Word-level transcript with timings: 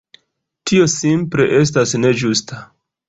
Tio 0.71 0.87
simple 0.95 1.47
estas 1.59 1.93
ne 2.03 2.13
ĝusta. 2.23 2.65